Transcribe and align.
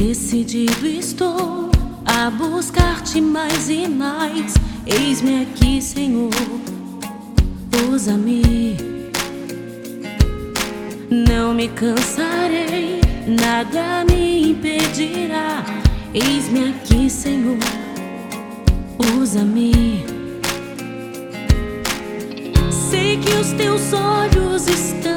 Decidido 0.00 0.86
estou 0.86 1.70
a 2.06 2.30
buscar-te 2.30 3.20
mais 3.20 3.68
e 3.68 3.86
mais. 3.86 4.54
Eis-me 4.86 5.42
aqui, 5.42 5.82
Senhor, 5.82 6.30
usa-me. 7.92 8.78
Não 11.10 11.52
me 11.52 11.68
cansarei, 11.68 13.02
nada 13.28 14.06
me 14.10 14.52
impedirá. 14.52 15.62
Eis-me 16.14 16.70
aqui, 16.70 17.10
Senhor, 17.10 17.58
usa-me. 19.20 20.02
Sei 22.70 23.18
que 23.18 23.34
os 23.34 23.52
teus 23.52 23.92
olhos 23.92 24.66
estão. 24.66 25.09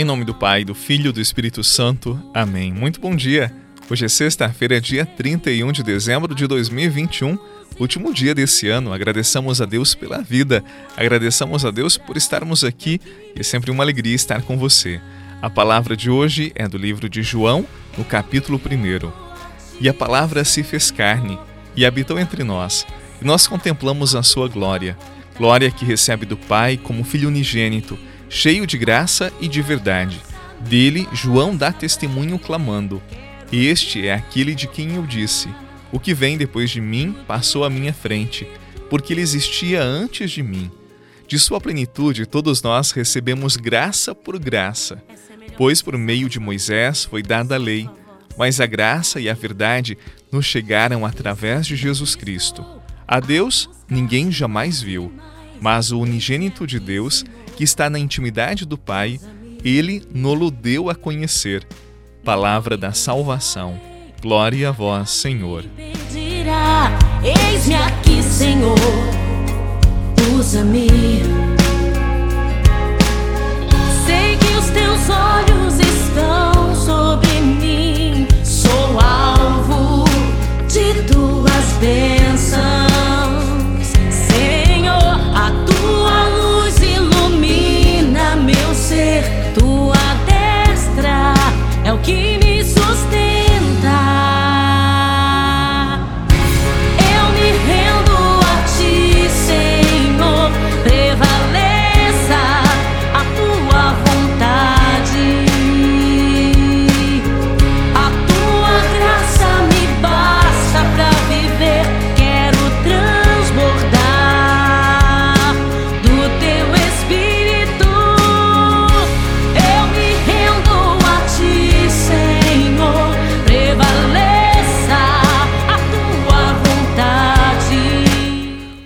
Em 0.00 0.04
nome 0.04 0.24
do 0.24 0.34
Pai, 0.34 0.64
do 0.64 0.74
Filho 0.74 1.10
e 1.10 1.12
do 1.12 1.20
Espírito 1.20 1.62
Santo. 1.62 2.18
Amém. 2.32 2.72
Muito 2.72 2.98
bom 2.98 3.14
dia. 3.14 3.52
Hoje 3.90 4.06
é 4.06 4.08
sexta-feira, 4.08 4.80
dia 4.80 5.04
31 5.04 5.72
de 5.72 5.82
dezembro 5.82 6.34
de 6.34 6.46
2021, 6.46 7.38
último 7.78 8.14
dia 8.14 8.34
desse 8.34 8.66
ano. 8.66 8.94
Agradeçamos 8.94 9.60
a 9.60 9.66
Deus 9.66 9.94
pela 9.94 10.22
vida, 10.22 10.64
agradeçamos 10.96 11.66
a 11.66 11.70
Deus 11.70 11.98
por 11.98 12.16
estarmos 12.16 12.64
aqui 12.64 12.98
e 13.36 13.40
é 13.40 13.42
sempre 13.42 13.70
uma 13.70 13.84
alegria 13.84 14.14
estar 14.14 14.40
com 14.40 14.56
você. 14.56 15.02
A 15.42 15.50
palavra 15.50 15.94
de 15.94 16.08
hoje 16.08 16.50
é 16.54 16.66
do 16.66 16.78
livro 16.78 17.06
de 17.06 17.22
João, 17.22 17.66
no 17.98 18.02
capítulo 18.02 18.58
1. 18.58 19.12
E 19.82 19.86
a 19.86 19.92
palavra 19.92 20.46
se 20.46 20.62
fez 20.62 20.90
carne 20.90 21.38
e 21.76 21.84
habitou 21.84 22.18
entre 22.18 22.42
nós, 22.42 22.86
e 23.20 23.24
nós 23.26 23.46
contemplamos 23.46 24.14
a 24.14 24.22
sua 24.22 24.48
glória, 24.48 24.96
glória 25.36 25.70
que 25.70 25.84
recebe 25.84 26.24
do 26.24 26.38
Pai 26.38 26.78
como 26.78 27.04
filho 27.04 27.28
unigênito, 27.28 27.98
cheio 28.30 28.66
de 28.66 28.78
graça 28.78 29.30
e 29.40 29.46
de 29.46 29.60
verdade. 29.60 30.18
Dele, 30.60 31.06
João 31.12 31.54
dá 31.54 31.70
testemunho 31.70 32.38
clamando: 32.38 33.02
este 33.52 34.06
é 34.06 34.14
aquele 34.14 34.54
de 34.54 34.68
quem 34.68 34.94
eu 34.94 35.04
disse: 35.04 35.48
O 35.90 35.98
que 35.98 36.14
vem 36.14 36.38
depois 36.38 36.70
de 36.70 36.80
mim 36.80 37.16
passou 37.26 37.64
à 37.64 37.70
minha 37.70 37.92
frente, 37.92 38.46
porque 38.88 39.12
ele 39.12 39.20
existia 39.20 39.82
antes 39.82 40.30
de 40.30 40.42
mim. 40.42 40.70
De 41.26 41.38
sua 41.38 41.60
plenitude, 41.60 42.26
todos 42.26 42.62
nós 42.62 42.92
recebemos 42.92 43.56
graça 43.56 44.14
por 44.14 44.38
graça, 44.38 45.02
pois 45.56 45.82
por 45.82 45.98
meio 45.98 46.28
de 46.28 46.38
Moisés 46.38 47.04
foi 47.04 47.22
dada 47.22 47.56
a 47.56 47.58
lei, 47.58 47.88
mas 48.38 48.60
a 48.60 48.66
graça 48.66 49.20
e 49.20 49.28
a 49.28 49.34
verdade 49.34 49.98
nos 50.30 50.46
chegaram 50.46 51.04
através 51.04 51.66
de 51.66 51.74
Jesus 51.74 52.14
Cristo. 52.14 52.64
A 53.06 53.18
Deus 53.18 53.68
ninguém 53.88 54.30
jamais 54.30 54.80
viu, 54.80 55.12
mas 55.60 55.90
o 55.90 55.98
unigênito 55.98 56.66
de 56.68 56.78
Deus, 56.78 57.24
que 57.60 57.64
está 57.64 57.90
na 57.90 57.98
intimidade 57.98 58.64
do 58.64 58.78
Pai, 58.78 59.20
ele 59.62 60.02
nolo 60.14 60.50
deu 60.50 60.88
a 60.88 60.94
conhecer 60.94 61.62
palavra 62.24 62.74
da 62.74 62.92
salvação. 62.94 63.78
Glória 64.22 64.70
a 64.70 64.72
vós, 64.72 65.10
Senhor. 65.10 65.66
Eis-me 67.22 67.74
aqui, 67.74 68.22
Senhor, 68.22 68.78
usa-me. 70.34 71.49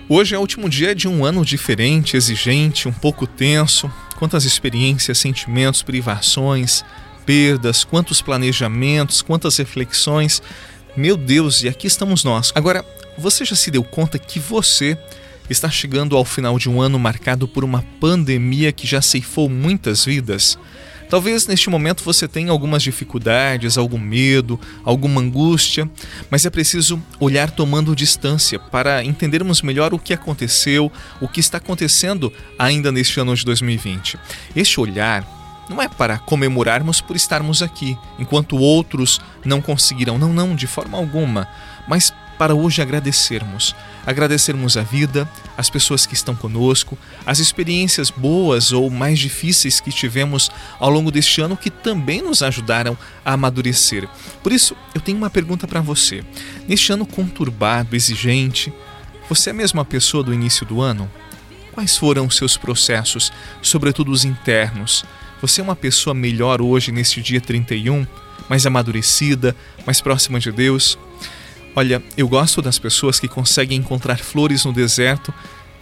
Hoje 0.07 0.35
é 0.35 0.37
o 0.37 0.41
último 0.41 0.69
dia 0.69 0.93
de 0.93 1.07
um 1.07 1.25
ano 1.25 1.43
diferente, 1.43 2.15
exigente, 2.15 2.87
um 2.87 2.91
pouco 2.91 3.25
tenso. 3.25 3.91
Quantas 4.17 4.45
experiências, 4.45 5.17
sentimentos, 5.17 5.81
privações, 5.81 6.85
perdas, 7.25 7.83
quantos 7.83 8.21
planejamentos, 8.21 9.23
quantas 9.23 9.57
reflexões. 9.57 10.43
Meu 10.95 11.17
Deus, 11.17 11.63
e 11.63 11.67
aqui 11.67 11.87
estamos 11.87 12.23
nós. 12.23 12.51
Agora, 12.53 12.85
você 13.17 13.43
já 13.43 13.55
se 13.55 13.71
deu 13.71 13.83
conta 13.83 14.19
que 14.19 14.37
você 14.37 14.95
está 15.49 15.71
chegando 15.71 16.15
ao 16.15 16.23
final 16.23 16.59
de 16.59 16.69
um 16.69 16.79
ano 16.79 16.99
marcado 16.99 17.47
por 17.47 17.63
uma 17.63 17.83
pandemia 17.99 18.71
que 18.71 18.85
já 18.85 19.01
ceifou 19.01 19.49
muitas 19.49 20.05
vidas? 20.05 20.55
Talvez 21.09 21.47
neste 21.47 21.69
momento 21.69 22.03
você 22.03 22.27
tenha 22.27 22.51
algumas 22.51 22.81
dificuldades, 22.81 23.77
algum 23.77 23.99
medo, 23.99 24.59
alguma 24.83 25.21
angústia, 25.21 25.89
mas 26.29 26.45
é 26.45 26.49
preciso 26.49 27.01
olhar 27.19 27.51
tomando 27.51 27.95
distância 27.95 28.57
para 28.57 29.03
entendermos 29.03 29.61
melhor 29.61 29.93
o 29.93 29.99
que 29.99 30.13
aconteceu, 30.13 30.91
o 31.21 31.27
que 31.27 31.39
está 31.39 31.57
acontecendo 31.57 32.33
ainda 32.57 32.91
neste 32.91 33.19
ano 33.19 33.35
de 33.35 33.45
2020. 33.45 34.17
Este 34.55 34.79
olhar 34.79 35.25
não 35.69 35.81
é 35.81 35.87
para 35.87 36.17
comemorarmos 36.17 37.01
por 37.01 37.15
estarmos 37.15 37.61
aqui, 37.61 37.97
enquanto 38.19 38.57
outros 38.57 39.19
não 39.43 39.61
conseguiram, 39.61 40.17
não, 40.17 40.33
não, 40.33 40.55
de 40.55 40.67
forma 40.67 40.97
alguma, 40.97 41.47
mas 41.87 42.13
para 42.37 42.55
hoje 42.55 42.81
agradecermos. 42.81 43.75
Agradecermos 44.05 44.77
a 44.77 44.81
vida, 44.81 45.29
as 45.57 45.69
pessoas 45.69 46.05
que 46.05 46.13
estão 46.13 46.35
conosco, 46.35 46.97
as 47.25 47.39
experiências 47.39 48.09
boas 48.09 48.71
ou 48.71 48.89
mais 48.89 49.17
difíceis 49.19 49.79
que 49.79 49.91
tivemos 49.91 50.51
ao 50.79 50.89
longo 50.89 51.11
deste 51.11 51.41
ano 51.41 51.57
que 51.57 51.69
também 51.69 52.21
nos 52.21 52.41
ajudaram 52.41 52.97
a 53.23 53.33
amadurecer. 53.33 54.07
Por 54.43 54.51
isso, 54.51 54.75
eu 54.93 55.01
tenho 55.01 55.17
uma 55.17 55.29
pergunta 55.29 55.67
para 55.67 55.81
você. 55.81 56.23
Neste 56.67 56.91
ano 56.91 57.05
conturbado, 57.05 57.95
exigente, 57.95 58.71
você 59.27 59.49
é 59.49 59.53
a 59.53 59.55
mesma 59.55 59.83
pessoa 59.83 60.23
do 60.23 60.33
início 60.33 60.65
do 60.65 60.81
ano? 60.81 61.09
Quais 61.71 61.97
foram 61.97 62.27
os 62.27 62.37
seus 62.37 62.55
processos, 62.55 63.33
sobretudo 63.61 64.11
os 64.11 64.23
internos? 64.23 65.03
Você 65.41 65.61
é 65.61 65.63
uma 65.63 65.75
pessoa 65.75 66.13
melhor 66.13 66.61
hoje, 66.61 66.91
neste 66.91 67.21
dia 67.21 67.41
31? 67.41 68.05
Mais 68.47 68.65
amadurecida, 68.65 69.55
mais 69.85 69.99
próxima 69.99 70.39
de 70.39 70.51
Deus? 70.51 70.97
Olha, 71.75 72.01
eu 72.15 72.27
gosto 72.29 72.61
das 72.61 72.79
pessoas 72.79 73.19
que 73.19 73.27
conseguem 73.27 73.77
encontrar 73.77 74.17
flores 74.17 74.63
no 74.63 74.71
deserto 74.71 75.33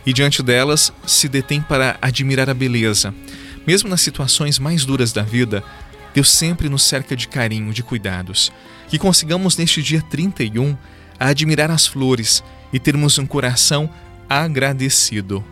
e 0.04 0.12
diante 0.12 0.42
delas 0.42 0.92
se 1.06 1.30
detêm 1.30 1.62
para 1.62 1.98
admirar 2.02 2.50
a 2.50 2.54
beleza. 2.54 3.14
Mesmo 3.66 3.88
nas 3.88 4.02
situações 4.02 4.58
mais 4.58 4.86
duras 4.86 5.14
da 5.14 5.22
vida, 5.22 5.64
Deus 6.12 6.32
sempre 6.32 6.68
nos 6.68 6.84
cerca 6.84 7.16
de 7.16 7.28
carinho, 7.28 7.72
de 7.72 7.84
cuidados. 7.84 8.52
Que 8.88 8.98
consigamos 8.98 9.56
neste 9.56 9.84
dia 9.84 10.02
31 10.02 10.76
a 11.20 11.28
admirar 11.28 11.70
as 11.70 11.86
flores 11.86 12.44
e 12.74 12.80
termos 12.80 13.20
um 13.20 13.26
coração 13.26 13.88
agradecido. 14.28 15.46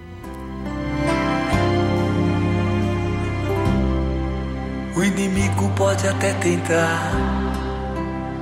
O 4.96 5.04
inimigo 5.04 5.72
pode 5.76 6.08
até 6.08 6.34
tentar 6.34 7.41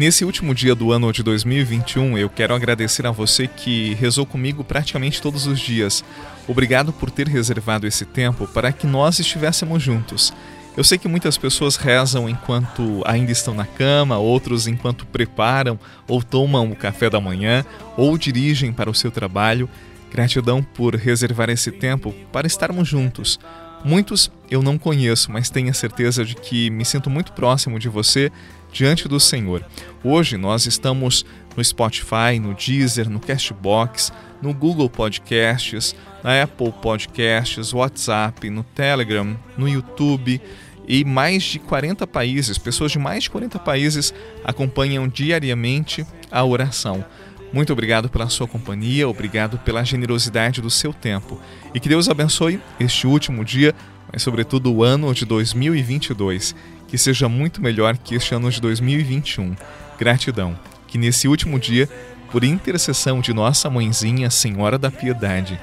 Nesse 0.00 0.24
último 0.24 0.54
dia 0.54 0.74
do 0.74 0.92
ano 0.92 1.12
de 1.12 1.22
2021, 1.22 2.16
eu 2.16 2.30
quero 2.30 2.54
agradecer 2.54 3.06
a 3.06 3.10
você 3.10 3.46
que 3.46 3.92
rezou 4.00 4.24
comigo 4.24 4.64
praticamente 4.64 5.20
todos 5.20 5.46
os 5.46 5.60
dias. 5.60 6.02
Obrigado 6.48 6.90
por 6.90 7.10
ter 7.10 7.28
reservado 7.28 7.86
esse 7.86 8.06
tempo 8.06 8.46
para 8.46 8.72
que 8.72 8.86
nós 8.86 9.18
estivéssemos 9.18 9.82
juntos. 9.82 10.32
Eu 10.74 10.82
sei 10.82 10.96
que 10.96 11.06
muitas 11.06 11.36
pessoas 11.36 11.76
rezam 11.76 12.30
enquanto 12.30 13.02
ainda 13.04 13.30
estão 13.30 13.52
na 13.52 13.66
cama, 13.66 14.16
outros 14.16 14.66
enquanto 14.66 15.04
preparam 15.04 15.78
ou 16.08 16.22
tomam 16.22 16.70
o 16.70 16.76
café 16.76 17.10
da 17.10 17.20
manhã 17.20 17.62
ou 17.94 18.16
dirigem 18.16 18.72
para 18.72 18.88
o 18.88 18.94
seu 18.94 19.10
trabalho. 19.10 19.68
Gratidão 20.10 20.62
por 20.62 20.96
reservar 20.96 21.50
esse 21.50 21.70
tempo 21.70 22.14
para 22.32 22.46
estarmos 22.46 22.88
juntos. 22.88 23.38
Muitos 23.84 24.30
eu 24.50 24.62
não 24.62 24.78
conheço, 24.78 25.30
mas 25.30 25.50
tenho 25.50 25.70
a 25.70 25.74
certeza 25.74 26.24
de 26.24 26.34
que 26.34 26.70
me 26.70 26.86
sinto 26.86 27.10
muito 27.10 27.32
próximo 27.32 27.78
de 27.78 27.88
você 27.90 28.32
diante 28.72 29.08
do 29.08 29.18
Senhor. 29.18 29.64
Hoje 30.02 30.36
nós 30.36 30.66
estamos 30.66 31.24
no 31.56 31.64
Spotify, 31.64 32.38
no 32.40 32.54
Deezer, 32.54 33.08
no 33.08 33.20
Castbox, 33.20 34.12
no 34.40 34.54
Google 34.54 34.88
Podcasts, 34.88 35.94
na 36.22 36.42
Apple 36.42 36.72
Podcasts, 36.80 37.72
WhatsApp, 37.72 38.48
no 38.48 38.62
Telegram, 38.62 39.36
no 39.56 39.68
YouTube 39.68 40.40
e 40.86 41.04
mais 41.04 41.44
de 41.44 41.58
40 41.58 42.06
países, 42.06 42.58
pessoas 42.58 42.92
de 42.92 42.98
mais 42.98 43.24
de 43.24 43.30
40 43.30 43.58
países 43.58 44.12
acompanham 44.44 45.06
diariamente 45.06 46.04
a 46.30 46.44
oração. 46.44 47.04
Muito 47.52 47.72
obrigado 47.72 48.08
pela 48.08 48.28
sua 48.28 48.46
companhia, 48.46 49.08
obrigado 49.08 49.58
pela 49.58 49.84
generosidade 49.84 50.60
do 50.60 50.70
seu 50.70 50.92
tempo. 50.92 51.40
E 51.74 51.80
que 51.80 51.88
Deus 51.88 52.08
abençoe 52.08 52.60
este 52.78 53.06
último 53.06 53.44
dia, 53.44 53.74
mas 54.12 54.22
sobretudo 54.22 54.72
o 54.72 54.84
ano 54.84 55.12
de 55.12 55.24
2022 55.24 56.54
que 56.90 56.98
seja 56.98 57.28
muito 57.28 57.62
melhor 57.62 57.96
que 57.96 58.16
este 58.16 58.34
ano 58.34 58.50
de 58.50 58.60
2021. 58.60 59.54
Gratidão. 59.96 60.58
Que 60.88 60.98
nesse 60.98 61.28
último 61.28 61.58
dia, 61.58 61.88
por 62.32 62.42
intercessão 62.42 63.20
de 63.20 63.32
nossa 63.32 63.70
mãezinha, 63.70 64.28
Senhora 64.28 64.76
da 64.76 64.90
Piedade, 64.90 65.58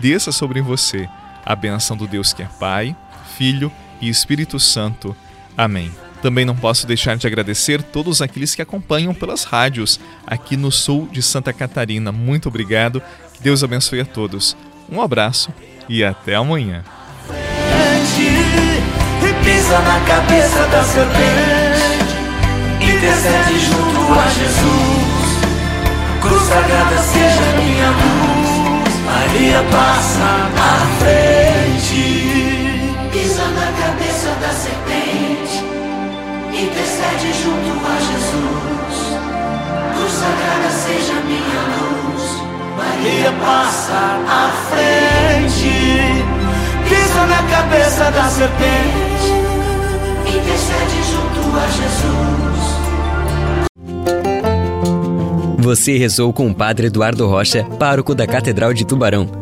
desça 0.00 0.32
sobre 0.32 0.60
você 0.60 1.08
a 1.44 1.54
benção 1.54 1.96
do 1.96 2.08
Deus 2.08 2.32
que 2.32 2.42
é 2.42 2.48
Pai, 2.58 2.96
Filho 3.38 3.70
e 4.00 4.08
Espírito 4.08 4.58
Santo. 4.58 5.14
Amém. 5.56 5.92
Também 6.22 6.44
não 6.44 6.56
posso 6.56 6.86
deixar 6.86 7.16
de 7.16 7.26
agradecer 7.26 7.82
todos 7.82 8.22
aqueles 8.22 8.54
que 8.54 8.62
acompanham 8.62 9.12
pelas 9.12 9.44
rádios 9.44 10.00
aqui 10.26 10.56
no 10.56 10.70
sul 10.70 11.08
de 11.10 11.20
Santa 11.20 11.52
Catarina. 11.52 12.12
Muito 12.12 12.48
obrigado. 12.48 13.02
Que 13.34 13.42
Deus 13.42 13.62
abençoe 13.62 14.00
a 14.00 14.04
todos. 14.04 14.56
Um 14.90 15.02
abraço 15.02 15.50
e 15.88 16.04
até 16.04 16.36
amanhã 16.36 16.84
Maria 29.04 29.62
passa 29.70 30.50
à 30.56 30.86
frente. 30.98 32.04
Pisa 33.12 33.44
na 33.48 33.72
cabeça 33.72 34.30
da 34.40 34.50
serpente, 34.50 35.41
Maria 43.42 43.62
passa 43.62 44.20
à 44.26 44.50
frente. 44.70 45.72
Pisa 46.88 47.26
na 47.26 47.42
cabeça 47.42 48.10
da 48.10 48.24
serpente 48.24 49.32
intercede 50.26 51.02
junto 51.10 51.40
a 51.56 51.66
Jesus. 51.68 52.62
Você 55.58 55.96
rezou 55.96 56.32
com 56.32 56.48
o 56.48 56.54
Padre 56.54 56.86
Eduardo 56.88 57.26
Rocha, 57.28 57.64
pároco 57.78 58.14
da 58.14 58.26
Catedral 58.26 58.74
de 58.74 58.84
Tubarão. 58.84 59.41